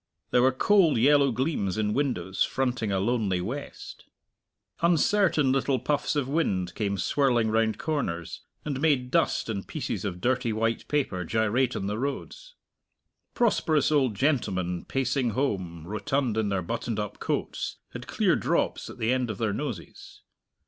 There 0.31 0.41
were 0.41 0.51
cold 0.51 0.97
yellow 0.97 1.31
gleams 1.31 1.77
in 1.77 1.93
windows 1.93 2.41
fronting 2.43 2.91
a 2.91 2.99
lonely 2.99 3.39
west. 3.39 4.05
Uncertain 4.81 5.51
little 5.51 5.77
puffs 5.77 6.15
of 6.15 6.27
wind 6.27 6.73
came 6.73 6.97
swirling 6.97 7.51
round 7.51 7.77
corners, 7.77 8.41
and 8.65 8.81
made 8.81 9.11
dust 9.11 9.47
and 9.47 9.67
pieces 9.67 10.03
of 10.03 10.19
dirty 10.19 10.51
white 10.51 10.87
paper 10.87 11.23
gyrate 11.23 11.75
on 11.75 11.85
the 11.85 11.99
roads. 11.99 12.55
Prosperous 13.35 13.91
old 13.91 14.15
gentlemen 14.15 14.85
pacing 14.85 15.33
home, 15.37 15.85
rotund 15.85 16.35
in 16.35 16.49
their 16.49 16.63
buttoned 16.63 16.97
up 16.97 17.19
coats, 17.19 17.77
had 17.91 18.07
clear 18.07 18.35
drops 18.35 18.89
at 18.89 18.97
the 18.97 19.13
end 19.13 19.29
of 19.29 19.37
their 19.37 19.53
noses. 19.53 20.23